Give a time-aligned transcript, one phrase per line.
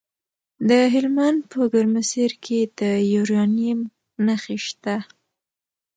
[0.69, 2.81] د هلمند په ګرمسیر کې د
[3.13, 3.79] یورانیم
[4.25, 4.95] نښې شته.